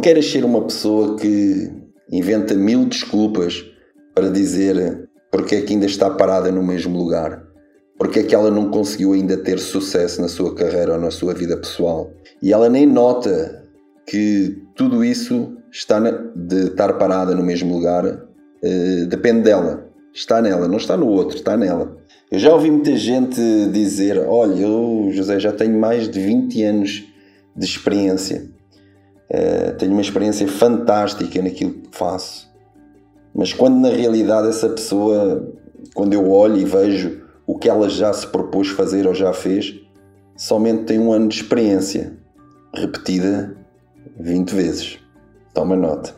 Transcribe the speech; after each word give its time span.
Não 0.00 0.02
queres 0.02 0.30
ser 0.30 0.46
uma 0.46 0.62
pessoa 0.62 1.14
que 1.18 1.70
inventa 2.10 2.54
mil 2.54 2.86
desculpas 2.86 3.62
para 4.14 4.30
dizer 4.30 5.10
porque 5.30 5.56
é 5.56 5.60
que 5.60 5.74
ainda 5.74 5.84
está 5.84 6.08
parada 6.08 6.50
no 6.50 6.62
mesmo 6.62 6.96
lugar, 6.96 7.44
porque 7.98 8.20
é 8.20 8.22
que 8.22 8.34
ela 8.34 8.50
não 8.50 8.70
conseguiu 8.70 9.12
ainda 9.12 9.36
ter 9.36 9.58
sucesso 9.58 10.22
na 10.22 10.28
sua 10.28 10.54
carreira 10.54 10.94
ou 10.94 10.98
na 10.98 11.10
sua 11.10 11.34
vida 11.34 11.54
pessoal. 11.54 12.10
E 12.42 12.50
ela 12.50 12.66
nem 12.70 12.86
nota 12.86 13.62
que 14.06 14.62
tudo 14.74 15.04
isso 15.04 15.54
está 15.70 16.00
na, 16.00 16.12
de 16.34 16.68
estar 16.68 16.94
parada 16.94 17.34
no 17.34 17.42
mesmo 17.42 17.70
lugar 17.70 18.06
uh, 18.06 19.06
depende 19.06 19.42
dela. 19.42 19.86
Está 20.14 20.40
nela, 20.40 20.66
não 20.66 20.78
está 20.78 20.96
no 20.96 21.08
outro, 21.08 21.36
está 21.36 21.58
nela. 21.58 21.94
Eu 22.32 22.38
já 22.38 22.54
ouvi 22.54 22.70
muita 22.70 22.96
gente 22.96 23.38
dizer: 23.70 24.16
Olha, 24.26 24.62
eu, 24.62 25.10
José, 25.12 25.38
já 25.38 25.52
tenho 25.52 25.78
mais 25.78 26.08
de 26.08 26.18
20 26.18 26.62
anos 26.62 27.04
de 27.54 27.66
experiência. 27.66 28.48
Uh, 29.32 29.76
tenho 29.78 29.92
uma 29.92 30.00
experiência 30.00 30.46
fantástica 30.48 31.40
naquilo 31.40 31.72
que 31.72 31.96
faço. 31.96 32.50
Mas 33.34 33.52
quando 33.52 33.78
na 33.78 33.90
realidade 33.90 34.48
essa 34.48 34.68
pessoa, 34.68 35.48
quando 35.94 36.12
eu 36.14 36.28
olho 36.30 36.56
e 36.56 36.64
vejo 36.64 37.22
o 37.46 37.56
que 37.56 37.68
ela 37.68 37.88
já 37.88 38.12
se 38.12 38.26
propôs 38.26 38.68
fazer 38.68 39.06
ou 39.06 39.14
já 39.14 39.32
fez, 39.32 39.80
somente 40.36 40.84
tem 40.84 40.98
um 40.98 41.12
ano 41.12 41.28
de 41.28 41.36
experiência, 41.36 42.16
repetida 42.74 43.56
20 44.18 44.50
vezes. 44.54 44.98
Toma 45.54 45.76
nota. 45.76 46.14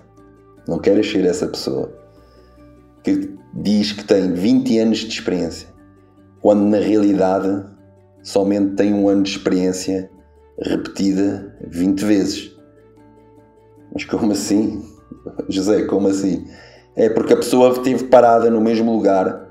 Não 0.66 0.78
queres 0.78 1.10
ser 1.10 1.24
essa 1.24 1.46
pessoa 1.46 1.92
que 3.02 3.36
diz 3.54 3.92
que 3.92 4.04
tem 4.04 4.32
20 4.32 4.78
anos 4.78 4.98
de 4.98 5.08
experiência, 5.08 5.68
quando 6.40 6.62
na 6.62 6.78
realidade 6.78 7.64
somente 8.22 8.76
tem 8.76 8.94
um 8.94 9.08
ano 9.08 9.22
de 9.22 9.30
experiência 9.30 10.10
repetida 10.60 11.56
20 11.66 12.04
vezes. 12.04 12.51
Mas 13.92 14.04
como 14.04 14.32
assim? 14.32 14.82
José, 15.48 15.84
como 15.84 16.08
assim? 16.08 16.46
É 16.96 17.08
porque 17.08 17.32
a 17.32 17.36
pessoa 17.36 17.70
esteve 17.70 18.04
parada 18.04 18.50
no 18.50 18.60
mesmo 18.60 18.92
lugar, 18.92 19.48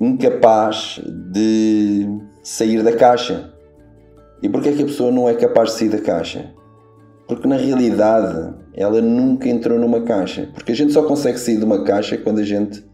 incapaz 0.00 1.00
de 1.30 2.08
sair 2.42 2.82
da 2.82 2.92
caixa. 2.92 3.52
E 4.42 4.48
porquê 4.48 4.70
é 4.70 4.72
que 4.72 4.82
a 4.82 4.86
pessoa 4.86 5.10
não 5.10 5.28
é 5.28 5.34
capaz 5.34 5.70
de 5.70 5.78
sair 5.78 5.88
da 5.88 5.98
caixa? 5.98 6.52
Porque 7.28 7.46
na 7.46 7.56
realidade 7.56 8.54
ela 8.74 9.00
nunca 9.00 9.48
entrou 9.48 9.78
numa 9.78 10.02
caixa. 10.02 10.50
Porque 10.52 10.72
a 10.72 10.74
gente 10.74 10.92
só 10.92 11.02
consegue 11.04 11.38
sair 11.38 11.58
de 11.58 11.64
uma 11.64 11.84
caixa 11.84 12.16
quando 12.16 12.40
a 12.40 12.44
gente 12.44 12.84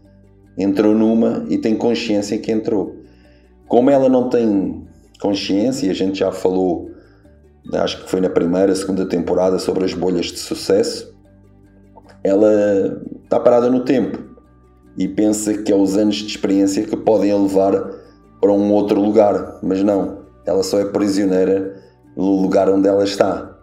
entrou 0.57 0.93
numa 0.93 1.45
e 1.49 1.57
tem 1.57 1.75
consciência 1.75 2.37
que 2.37 2.51
entrou. 2.51 2.95
Como 3.67 3.89
ela 3.89 4.09
não 4.09 4.29
tem 4.29 4.87
consciência, 5.19 5.89
a 5.89 5.93
gente 5.93 6.19
já 6.19 6.31
falou, 6.31 6.91
acho 7.73 8.03
que 8.03 8.09
foi 8.09 8.21
na 8.21 8.29
primeira, 8.29 8.75
segunda 8.75 9.05
temporada, 9.05 9.59
sobre 9.59 9.85
as 9.85 9.93
bolhas 9.93 10.27
de 10.27 10.39
sucesso, 10.39 11.15
ela 12.23 13.01
está 13.23 13.39
parada 13.39 13.69
no 13.69 13.83
tempo 13.85 14.19
e 14.97 15.07
pensa 15.07 15.53
que 15.53 15.71
é 15.71 15.75
os 15.75 15.95
anos 15.95 16.15
de 16.15 16.27
experiência 16.27 16.83
que 16.83 16.97
podem 16.97 17.31
a 17.31 17.37
levar 17.37 17.73
para 18.41 18.51
um 18.51 18.71
outro 18.71 18.99
lugar, 18.99 19.59
mas 19.61 19.83
não, 19.83 20.19
ela 20.45 20.63
só 20.63 20.79
é 20.79 20.85
prisioneira 20.85 21.75
no 22.15 22.41
lugar 22.41 22.69
onde 22.69 22.87
ela 22.87 23.03
está. 23.03 23.57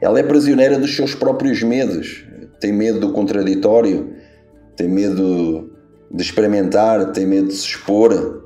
Ela 0.00 0.20
é 0.20 0.22
prisioneira 0.22 0.78
dos 0.78 0.94
seus 0.94 1.14
próprios 1.14 1.62
medos, 1.62 2.24
tem 2.60 2.72
medo 2.72 3.00
do 3.00 3.12
contraditório, 3.12 4.12
tem 4.76 4.88
medo 4.88 5.70
de 6.10 6.22
experimentar, 6.22 7.12
tem 7.12 7.26
medo 7.26 7.48
de 7.48 7.54
se 7.54 7.66
expor. 7.66 8.44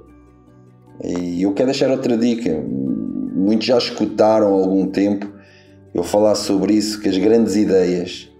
E 1.02 1.42
eu 1.42 1.52
quero 1.52 1.70
deixar 1.70 1.90
outra 1.90 2.16
dica. 2.16 2.50
Muitos 3.42 3.66
já 3.66 3.76
escutaram 3.76 4.46
há 4.46 4.50
algum 4.50 4.86
tempo 4.86 5.28
eu 5.92 6.04
falar 6.04 6.36
sobre 6.36 6.74
isso, 6.74 7.00
que 7.00 7.08
as 7.08 7.18
grandes 7.18 7.56
ideias 7.56 8.30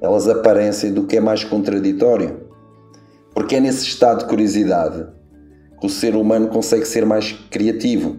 elas 0.00 0.28
aparecem 0.28 0.92
do 0.92 1.06
que 1.06 1.16
é 1.16 1.20
mais 1.20 1.44
contraditório. 1.44 2.40
Porque 3.32 3.54
é 3.54 3.60
nesse 3.60 3.84
estado 3.84 4.20
de 4.20 4.24
curiosidade 4.26 5.06
que 5.80 5.86
o 5.86 5.88
ser 5.88 6.16
humano 6.16 6.48
consegue 6.48 6.84
ser 6.84 7.06
mais 7.06 7.32
criativo. 7.50 8.16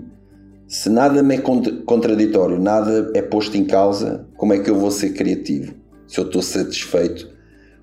Se 0.66 0.90
nada 0.90 1.22
me 1.22 1.36
é 1.36 1.42
contraditório, 1.86 2.58
nada 2.58 3.12
é 3.14 3.22
posto 3.22 3.58
em 3.58 3.66
causa, 3.66 4.28
como 4.38 4.54
é 4.54 4.60
que 4.60 4.70
eu 4.70 4.76
vou 4.76 4.92
ser 4.92 5.12
criativo? 5.12 5.74
Se 6.08 6.20
eu 6.20 6.26
estou 6.26 6.42
satisfeito 6.42 7.30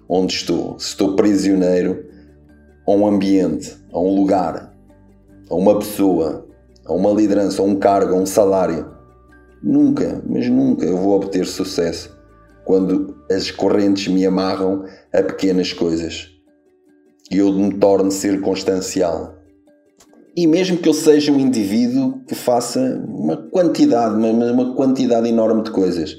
onde 0.08 0.32
estou, 0.32 0.78
se 0.78 0.88
estou 0.88 1.14
prisioneiro 1.14 2.06
a 2.86 2.90
um 2.90 3.06
ambiente, 3.06 3.76
a 3.92 4.00
um 4.00 4.14
lugar, 4.14 4.74
a 5.50 5.54
uma 5.54 5.78
pessoa, 5.78 6.43
a 6.84 6.92
uma 6.92 7.10
liderança, 7.10 7.62
a 7.62 7.64
um 7.64 7.76
cargo, 7.76 8.14
a 8.14 8.18
um 8.18 8.26
salário, 8.26 8.86
nunca, 9.62 10.22
mas 10.28 10.48
nunca 10.48 10.84
eu 10.84 10.96
vou 10.96 11.16
obter 11.16 11.46
sucesso 11.46 12.14
quando 12.64 13.16
as 13.30 13.50
correntes 13.50 14.08
me 14.08 14.26
amarram 14.26 14.84
a 15.12 15.22
pequenas 15.22 15.72
coisas 15.72 16.30
e 17.30 17.38
eu 17.38 17.52
me 17.52 17.74
torno 17.74 18.10
circunstancial. 18.10 19.34
E 20.36 20.46
mesmo 20.46 20.78
que 20.78 20.88
eu 20.88 20.94
seja 20.94 21.30
um 21.30 21.38
indivíduo 21.38 22.20
que 22.26 22.34
faça 22.34 22.80
uma 23.06 23.36
quantidade, 23.36 24.16
mas 24.16 24.50
uma 24.50 24.74
quantidade 24.74 25.28
enorme 25.28 25.62
de 25.62 25.70
coisas, 25.70 26.16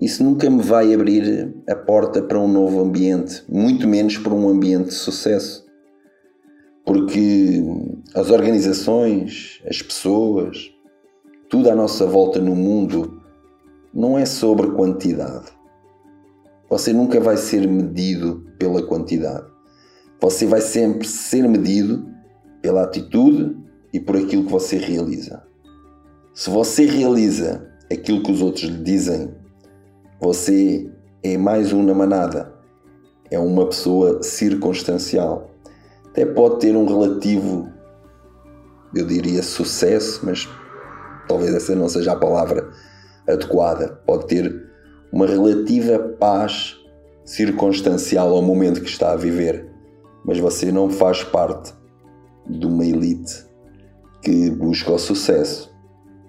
isso 0.00 0.24
nunca 0.24 0.48
me 0.48 0.62
vai 0.62 0.92
abrir 0.94 1.54
a 1.68 1.76
porta 1.76 2.22
para 2.22 2.40
um 2.40 2.48
novo 2.48 2.80
ambiente, 2.80 3.44
muito 3.48 3.86
menos 3.86 4.16
para 4.16 4.32
um 4.32 4.48
ambiente 4.48 4.86
de 4.86 4.94
sucesso. 4.94 5.61
Porque 6.84 7.62
as 8.14 8.30
organizações, 8.30 9.62
as 9.68 9.80
pessoas, 9.80 10.70
tudo 11.48 11.70
à 11.70 11.74
nossa 11.74 12.06
volta 12.06 12.40
no 12.40 12.56
mundo 12.56 13.22
não 13.92 14.18
é 14.18 14.24
sobre 14.24 14.70
quantidade. 14.70 15.46
Você 16.68 16.92
nunca 16.92 17.20
vai 17.20 17.36
ser 17.36 17.68
medido 17.68 18.46
pela 18.58 18.82
quantidade. 18.82 19.46
Você 20.20 20.46
vai 20.46 20.60
sempre 20.60 21.06
ser 21.06 21.46
medido 21.48 22.08
pela 22.62 22.84
atitude 22.84 23.56
e 23.92 24.00
por 24.00 24.16
aquilo 24.16 24.44
que 24.44 24.52
você 24.52 24.76
realiza. 24.78 25.42
Se 26.32 26.48
você 26.48 26.86
realiza 26.86 27.68
aquilo 27.92 28.22
que 28.22 28.32
os 28.32 28.40
outros 28.40 28.64
lhe 28.64 28.82
dizem, 28.82 29.34
você 30.18 30.90
é 31.22 31.36
mais 31.36 31.72
um 31.72 31.82
na 31.82 31.92
manada. 31.92 32.54
É 33.30 33.38
uma 33.38 33.66
pessoa 33.66 34.22
circunstancial. 34.22 35.50
Até 36.12 36.26
pode 36.26 36.60
ter 36.60 36.76
um 36.76 36.84
relativo, 36.84 37.72
eu 38.94 39.06
diria, 39.06 39.42
sucesso, 39.42 40.20
mas 40.22 40.46
talvez 41.26 41.54
essa 41.54 41.74
não 41.74 41.88
seja 41.88 42.12
a 42.12 42.16
palavra 42.16 42.68
adequada. 43.26 43.98
Pode 44.06 44.26
ter 44.26 44.62
uma 45.10 45.26
relativa 45.26 45.98
paz 45.98 46.76
circunstancial 47.24 48.28
ao 48.28 48.42
momento 48.42 48.82
que 48.82 48.90
está 48.90 49.12
a 49.12 49.16
viver, 49.16 49.70
mas 50.22 50.38
você 50.38 50.70
não 50.70 50.90
faz 50.90 51.24
parte 51.24 51.72
de 52.46 52.66
uma 52.66 52.84
elite 52.84 53.46
que 54.20 54.50
busca 54.50 54.92
o 54.92 54.98
sucesso. 54.98 55.74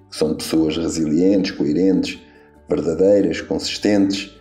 São 0.09 0.33
pessoas 0.33 0.77
resilientes, 0.77 1.51
coerentes, 1.51 2.21
verdadeiras, 2.69 3.41
consistentes, 3.41 4.33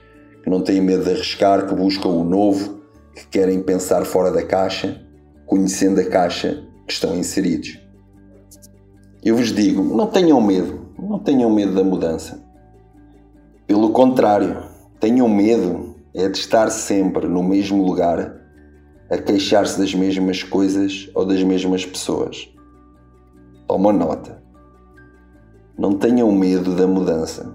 que 0.45 0.49
não 0.49 0.61
têm 0.61 0.81
medo 0.81 1.03
de 1.03 1.11
arriscar, 1.11 1.67
que 1.67 1.75
buscam 1.75 2.11
o 2.11 2.23
novo, 2.23 2.81
que 3.13 3.27
querem 3.27 3.61
pensar 3.61 4.05
fora 4.05 4.31
da 4.31 4.45
caixa, 4.45 5.02
conhecendo 5.53 6.01
a 6.01 6.05
caixa 6.07 6.67
que 6.87 6.95
estão 6.95 7.15
inseridos. 7.15 7.79
Eu 9.23 9.37
vos 9.37 9.53
digo, 9.53 9.83
não 9.83 10.07
tenham 10.07 10.41
medo, 10.41 10.87
não 10.99 11.19
tenham 11.19 11.51
medo 11.51 11.75
da 11.75 11.85
mudança. 11.85 12.43
Pelo 13.67 13.91
contrário, 13.91 14.63
tenham 14.99 15.29
medo 15.29 15.95
é 16.15 16.27
de 16.27 16.39
estar 16.39 16.71
sempre 16.71 17.29
no 17.29 17.43
mesmo 17.43 17.85
lugar 17.85 18.35
a 19.11 19.19
queixar-se 19.19 19.79
das 19.79 19.95
mesmas 19.95 20.43
coisas 20.43 21.11
ou 21.15 21.27
das 21.27 21.43
mesmas 21.43 21.85
pessoas. 21.85 22.49
Toma 23.69 23.93
nota. 23.93 24.43
Não 25.79 25.99
tenham 25.99 26.33
medo 26.33 26.75
da 26.75 26.87
mudança. 26.87 27.55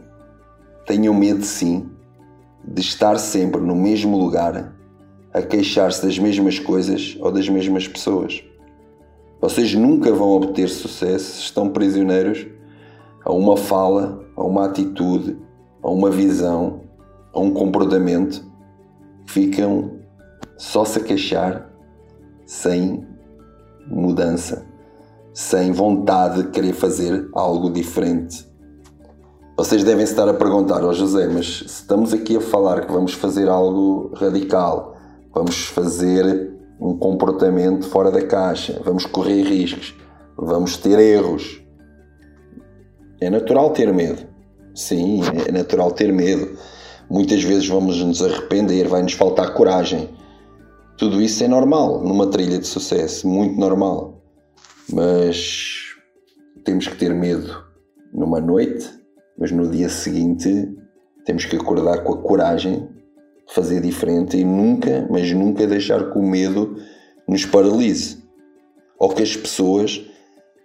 Tenham 0.86 1.16
medo, 1.16 1.44
sim, 1.44 1.90
de 2.64 2.80
estar 2.82 3.18
sempre 3.18 3.60
no 3.60 3.76
mesmo 3.76 4.20
lugar 4.20 4.77
a 5.38 5.42
queixar-se 5.42 6.06
das 6.06 6.18
mesmas 6.18 6.60
coisas 6.60 7.18
ou 7.20 7.32
das 7.32 7.48
mesmas 7.48 7.88
pessoas. 7.88 8.44
Vocês 9.40 9.74
nunca 9.74 10.12
vão 10.12 10.32
obter 10.32 10.68
sucesso 10.68 11.38
se 11.38 11.42
estão 11.42 11.70
prisioneiros 11.70 12.46
a 13.24 13.32
uma 13.32 13.56
fala, 13.56 14.26
a 14.36 14.44
uma 14.44 14.66
atitude, 14.66 15.38
a 15.84 15.90
uma 15.90 16.10
visão, 16.10 16.82
a 17.34 17.40
um 17.40 17.52
comportamento 17.52 18.44
ficam 19.28 20.00
só 20.58 20.84
se 20.84 21.00
queixar 21.02 21.72
sem 22.46 23.06
mudança, 23.88 24.66
sem 25.34 25.72
vontade 25.72 26.44
de 26.44 26.50
querer 26.50 26.74
fazer 26.74 27.30
algo 27.34 27.70
diferente. 27.70 28.48
Vocês 29.56 29.84
devem 29.84 30.04
estar 30.04 30.28
a 30.28 30.34
perguntar 30.34 30.82
ao 30.82 30.90
oh 30.90 30.94
José, 30.94 31.28
mas 31.28 31.60
se 31.60 31.66
estamos 31.66 32.14
aqui 32.14 32.38
a 32.38 32.42
falar 32.42 32.86
que 32.86 32.92
vamos 32.92 33.14
fazer 33.14 33.50
algo 33.50 34.12
radical, 34.16 34.97
vamos 35.38 35.68
fazer 35.68 36.52
um 36.80 36.98
comportamento 36.98 37.88
fora 37.90 38.10
da 38.10 38.26
caixa, 38.26 38.82
vamos 38.84 39.06
correr 39.06 39.44
riscos, 39.44 39.96
vamos 40.36 40.78
ter 40.78 40.98
erros. 40.98 41.62
É 43.22 43.30
natural 43.30 43.70
ter 43.70 43.94
medo. 43.94 44.28
Sim, 44.74 45.22
é 45.48 45.52
natural 45.52 45.92
ter 45.92 46.12
medo. 46.12 46.58
Muitas 47.08 47.44
vezes 47.44 47.68
vamos 47.68 48.02
nos 48.04 48.22
arrepender, 48.22 48.88
vai 48.88 49.04
nos 49.04 49.14
faltar 49.14 49.54
coragem. 49.54 50.10
Tudo 50.98 51.22
isso 51.22 51.44
é 51.44 51.48
normal 51.48 52.04
numa 52.04 52.28
trilha 52.28 52.58
de 52.58 52.66
sucesso, 52.66 53.28
muito 53.28 53.60
normal. 53.60 54.20
Mas 54.92 55.96
temos 56.64 56.88
que 56.88 56.98
ter 56.98 57.14
medo 57.14 57.64
numa 58.12 58.42
noite, 58.42 58.90
mas 59.38 59.52
no 59.52 59.70
dia 59.70 59.90
seguinte 59.90 60.76
temos 61.26 61.46
que 61.46 61.56
acordar 61.56 62.04
com 62.04 62.14
a 62.14 62.22
coragem 62.24 62.90
fazer 63.48 63.82
diferente 63.82 64.38
e 64.38 64.44
nunca, 64.44 65.08
mas 65.10 65.32
nunca 65.32 65.66
deixar 65.66 66.12
que 66.12 66.18
o 66.18 66.22
medo 66.22 66.78
nos 67.28 67.46
paralise 67.46 68.24
ou 69.00 69.10
que 69.10 69.24
as 69.24 69.36
pessoas 69.36 70.06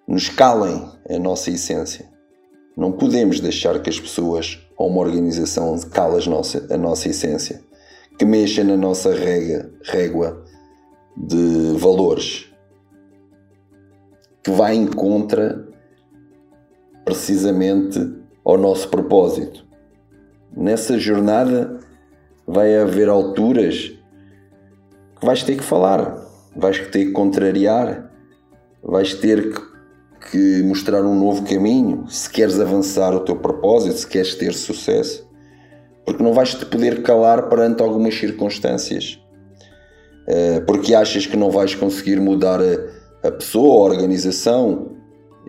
nos 0.07 0.29
calem 0.29 0.89
a 1.09 1.19
nossa 1.19 1.51
essência. 1.51 2.11
Não 2.77 2.93
podemos 2.93 3.41
deixar 3.41 3.81
que 3.81 3.91
as 3.91 4.01
pessoas 4.01 4.59
ou 4.77 4.89
uma 4.89 5.01
organização 5.01 5.79
cale 5.91 6.29
nossa, 6.29 6.67
a 6.73 6.77
nossa 6.77 7.09
essência, 7.09 7.63
que 8.19 8.25
mexa 8.25 8.65
na 8.65 8.77
nossa 8.77 9.15
rega, 9.15 9.71
régua 9.85 10.45
de 11.17 11.77
valores, 11.77 12.47
que 14.43 14.51
vai 14.51 14.75
em 14.75 14.87
contra 14.87 15.69
precisamente 17.05 17.99
ao 18.45 18.57
nosso 18.59 18.89
propósito. 18.89 19.65
Nessa 20.57 20.99
jornada 20.99 21.79
vai 22.47 22.77
haver 22.77 23.09
alturas 23.09 23.93
que 25.19 25.27
vais 25.27 25.43
ter 25.43 25.57
que 25.57 25.65
falar, 25.65 26.17
vais 26.57 26.79
ter 26.79 27.07
que 27.07 27.13
contrariar, 27.13 28.11
vais 28.83 29.15
ter 29.15 29.53
que 29.53 29.73
que 30.31 30.63
mostrar 30.63 31.03
um 31.03 31.19
novo 31.19 31.43
caminho, 31.43 32.05
se 32.09 32.31
queres 32.31 32.61
avançar 32.61 33.15
o 33.15 33.21
teu 33.21 33.37
propósito, 33.37 33.99
se 33.99 34.07
queres 34.07 34.35
ter 34.35 34.53
sucesso, 34.53 35.29
porque 36.05 36.23
não 36.23 36.33
vais 36.33 36.55
te 36.55 36.65
poder 36.65 37.03
calar 37.03 37.49
perante 37.49 37.83
algumas 37.83 38.15
circunstâncias, 38.15 39.21
eh, 40.29 40.61
porque 40.61 40.95
achas 40.95 41.27
que 41.27 41.37
não 41.37 41.51
vais 41.51 41.75
conseguir 41.75 42.21
mudar 42.21 42.61
a, 43.23 43.31
pessoa, 43.33 43.89
a 43.89 43.93
organização, 43.93 44.93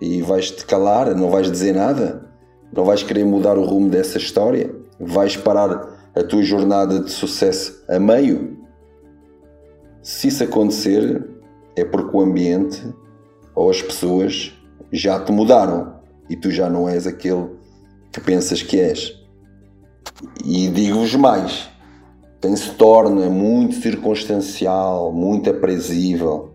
e 0.01 0.22
vais 0.22 0.50
te 0.50 0.66
calar, 0.66 1.16
não 1.16 1.30
vais 1.30 1.50
dizer 1.51 1.74
nada, 1.74 2.28
não 2.75 2.84
vais 2.84 3.04
querer 3.04 3.24
mudar 3.24 3.57
o 3.57 3.63
rumo 3.63 3.90
dessa 3.90 4.18
história, 4.18 4.74
vais 5.00 5.38
parar 5.38 6.03
a 6.15 6.24
tua 6.24 6.44
jornada 6.44 7.00
de 7.00 7.12
sucesso 7.12 7.83
a 7.89 8.00
meio. 8.00 8.57
Se 10.01 10.27
isso 10.27 10.44
acontecer, 10.44 11.27
é 11.75 11.83
porque 11.83 12.15
o 12.15 12.21
ambiente 12.21 12.81
ou 13.56 13.69
as 13.69 13.81
pessoas 13.81 14.54
já 14.92 15.19
te 15.19 15.31
mudaram 15.31 16.00
e 16.30 16.36
tu 16.36 16.51
já 16.51 16.69
não 16.69 16.88
és 16.88 17.07
aquele 17.07 17.50
que 18.12 18.21
pensas 18.21 18.62
que 18.62 18.80
és. 18.80 19.13
E 20.45 20.68
digo-vos 20.69 21.15
mais: 21.15 21.69
quem 22.42 22.56
se 22.56 22.71
torna 22.71 23.30
muito 23.30 23.75
circunstancial, 23.75 25.12
muito 25.12 25.50
apresível, 25.50 26.54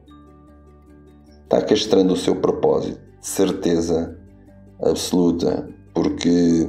está 1.42 1.62
castrando 1.62 2.12
o 2.12 2.16
seu 2.16 2.36
propósito, 2.36 3.00
de 3.20 3.26
certeza 3.26 4.16
absoluta, 4.80 5.68
porque 5.94 6.68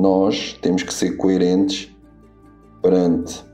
nós 0.00 0.58
temos 0.60 0.82
que 0.82 0.92
ser 0.92 1.16
coerentes 1.16 1.94
perante 2.82 3.44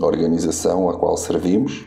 a 0.00 0.06
organização 0.06 0.88
a 0.88 0.98
qual 0.98 1.16
servimos 1.16 1.86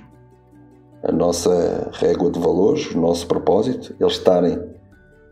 a 1.04 1.12
nossa 1.12 1.90
régua 1.94 2.32
de 2.32 2.40
valores, 2.40 2.90
o 2.92 3.00
nosso 3.00 3.28
propósito, 3.28 3.96
eles 4.00 4.14
estarem 4.14 4.58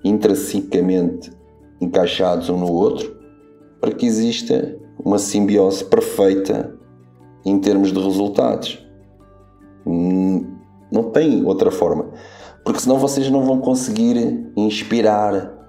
intrinsecamente 0.03 1.31
encaixados 1.79 2.49
um 2.49 2.57
no 2.57 2.71
outro, 2.71 3.15
para 3.79 3.91
que 3.91 4.05
exista 4.05 4.77
uma 5.03 5.17
simbiose 5.17 5.85
perfeita 5.85 6.77
em 7.45 7.59
termos 7.59 7.91
de 7.91 7.99
resultados. 7.99 8.85
Hum, 9.85 10.57
não 10.91 11.03
tem 11.11 11.45
outra 11.45 11.71
forma. 11.71 12.09
Porque 12.63 12.79
senão 12.79 12.97
vocês 12.97 13.29
não 13.31 13.43
vão 13.43 13.59
conseguir 13.59 14.51
inspirar, 14.55 15.60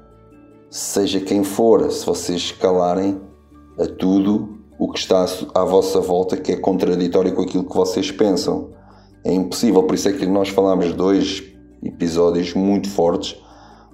seja 0.73 1.21
quem 1.21 1.45
for, 1.45 1.93
se 1.93 2.07
vocês 2.07 2.51
calarem 2.51 3.21
a 3.79 3.85
tudo 3.85 4.59
o 4.79 4.91
que 4.91 4.99
está 4.99 5.27
à 5.55 5.65
vossa 5.67 6.01
volta 6.01 6.35
que 6.35 6.51
é 6.51 6.57
contraditório 6.57 7.35
com 7.35 7.43
aquilo 7.43 7.69
que 7.69 7.77
vocês 7.77 8.11
pensam. 8.11 8.71
É 9.23 9.31
impossível, 9.35 9.83
por 9.83 9.95
isso 9.95 10.09
é 10.09 10.13
que 10.13 10.25
nós 10.25 10.49
falámos 10.49 10.95
dois 10.95 11.43
episódios 11.83 12.55
muito 12.55 12.89
fortes 12.89 13.39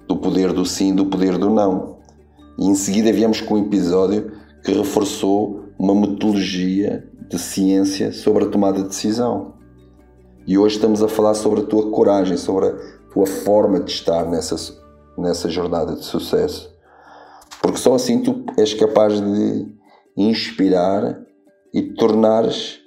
do 0.07 0.15
poder 0.15 0.53
do 0.53 0.65
sim 0.65 0.91
e 0.91 0.95
do 0.95 1.07
poder 1.07 1.37
do 1.37 1.49
não. 1.49 1.97
E 2.57 2.65
em 2.65 2.75
seguida 2.75 3.11
viemos 3.11 3.41
com 3.41 3.55
um 3.55 3.65
episódio 3.65 4.31
que 4.63 4.71
reforçou 4.71 5.65
uma 5.77 5.93
metodologia 5.93 7.05
de 7.29 7.37
ciência 7.37 8.13
sobre 8.13 8.45
a 8.45 8.47
tomada 8.47 8.81
de 8.81 8.87
decisão. 8.87 9.55
E 10.47 10.57
hoje 10.57 10.75
estamos 10.75 11.03
a 11.03 11.09
falar 11.09 11.33
sobre 11.33 11.59
a 11.59 11.65
tua 11.65 11.91
coragem, 11.91 12.37
sobre 12.37 12.67
a 12.67 12.73
tua 13.13 13.25
forma 13.27 13.81
de 13.81 13.91
estar 13.91 14.25
nessa, 14.25 14.55
nessa 15.19 15.49
jornada 15.49 15.95
de 15.95 16.05
sucesso. 16.05 16.73
Porque 17.61 17.77
só 17.77 17.95
assim 17.95 18.21
tu 18.21 18.45
és 18.57 18.73
capaz 18.73 19.19
de 19.19 19.67
inspirar 20.15 21.19
e 21.73 21.81
te 21.81 21.93
tornares 21.95 22.79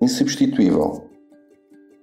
insubstituível. 0.00 1.04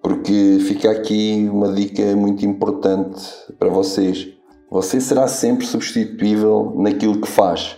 Porque 0.01 0.57
fica 0.61 0.91
aqui 0.91 1.47
uma 1.51 1.71
dica 1.73 2.15
muito 2.15 2.45
importante 2.45 3.21
para 3.59 3.69
vocês. 3.69 4.29
Você 4.69 4.99
será 4.99 5.27
sempre 5.27 5.65
substituível 5.65 6.73
naquilo 6.77 7.19
que 7.19 7.27
faz, 7.27 7.77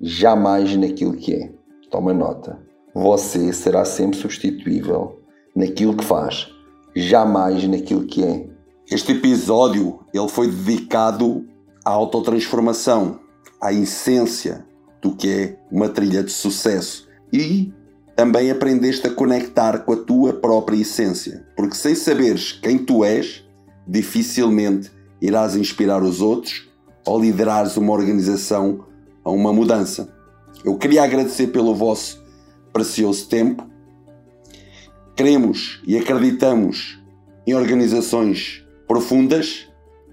jamais 0.00 0.76
naquilo 0.76 1.16
que 1.16 1.34
é. 1.34 1.52
Toma 1.90 2.14
nota. 2.14 2.58
Você 2.94 3.52
será 3.52 3.84
sempre 3.84 4.18
substituível 4.18 5.20
naquilo 5.54 5.96
que 5.96 6.04
faz, 6.04 6.48
jamais 6.94 7.66
naquilo 7.66 8.06
que 8.06 8.24
é. 8.24 8.48
Este 8.90 9.12
episódio 9.12 10.00
ele 10.12 10.26
foi 10.26 10.48
dedicado 10.48 11.46
à 11.84 11.90
autotransformação, 11.90 13.20
à 13.60 13.72
essência 13.72 14.66
do 15.00 15.14
que 15.14 15.28
é 15.28 15.56
uma 15.70 15.88
trilha 15.88 16.24
de 16.24 16.32
sucesso 16.32 17.08
e 17.32 17.72
também 18.16 18.50
aprendeste 18.50 19.06
a 19.06 19.14
conectar 19.14 19.84
com 19.84 19.92
a 19.92 19.96
tua 19.96 20.32
própria 20.32 20.76
essência, 20.76 21.46
porque 21.56 21.76
sem 21.76 21.94
saberes 21.94 22.50
quem 22.50 22.78
tu 22.78 23.04
és, 23.04 23.44
dificilmente 23.86 24.90
irás 25.22 25.54
inspirar 25.54 26.02
os 26.02 26.20
outros 26.20 26.68
ou 27.06 27.20
liderares 27.20 27.76
uma 27.76 27.92
organização 27.92 28.86
a 29.24 29.30
uma 29.30 29.52
mudança. 29.52 30.12
Eu 30.64 30.76
queria 30.76 31.04
agradecer 31.04 31.46
pelo 31.46 31.76
vosso 31.76 32.20
precioso 32.72 33.28
tempo. 33.28 33.64
Queremos 35.14 35.80
e 35.86 35.96
acreditamos 35.96 37.00
em 37.46 37.54
organizações 37.54 38.59
profundas 38.90 39.68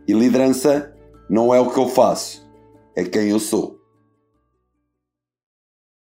e 0.07 0.13
liderança 0.13 0.95
não 1.27 1.51
é 1.51 1.59
o 1.59 1.71
que 1.71 1.79
eu 1.79 1.89
faço, 1.89 2.47
é 2.95 3.03
quem 3.03 3.29
eu 3.29 3.39
sou. 3.39 3.76